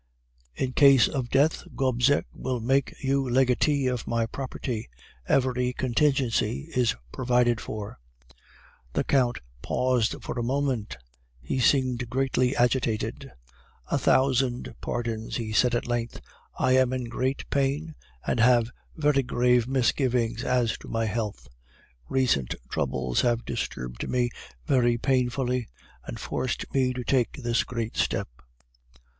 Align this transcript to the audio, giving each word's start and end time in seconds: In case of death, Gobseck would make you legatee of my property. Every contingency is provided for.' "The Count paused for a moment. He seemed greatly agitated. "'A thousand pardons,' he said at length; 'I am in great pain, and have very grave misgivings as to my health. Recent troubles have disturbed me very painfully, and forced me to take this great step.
In 0.55 0.73
case 0.73 1.07
of 1.07 1.29
death, 1.29 1.63
Gobseck 1.75 2.25
would 2.33 2.63
make 2.63 2.95
you 3.03 3.29
legatee 3.29 3.85
of 3.85 4.07
my 4.07 4.25
property. 4.25 4.89
Every 5.27 5.73
contingency 5.73 6.71
is 6.75 6.95
provided 7.11 7.61
for.' 7.61 7.99
"The 8.93 9.03
Count 9.03 9.41
paused 9.61 10.15
for 10.23 10.39
a 10.39 10.43
moment. 10.43 10.97
He 11.39 11.59
seemed 11.59 12.09
greatly 12.09 12.55
agitated. 12.55 13.31
"'A 13.91 13.99
thousand 13.99 14.73
pardons,' 14.81 15.35
he 15.35 15.53
said 15.53 15.75
at 15.75 15.85
length; 15.85 16.19
'I 16.57 16.71
am 16.77 16.93
in 16.93 17.03
great 17.03 17.47
pain, 17.51 17.93
and 18.25 18.39
have 18.39 18.71
very 18.95 19.21
grave 19.21 19.67
misgivings 19.67 20.43
as 20.43 20.79
to 20.79 20.87
my 20.87 21.05
health. 21.05 21.47
Recent 22.09 22.55
troubles 22.71 23.21
have 23.21 23.45
disturbed 23.45 24.09
me 24.09 24.31
very 24.65 24.97
painfully, 24.97 25.67
and 26.05 26.19
forced 26.19 26.65
me 26.73 26.91
to 26.91 27.03
take 27.03 27.33
this 27.43 27.63
great 27.63 27.95
step. 27.97 28.29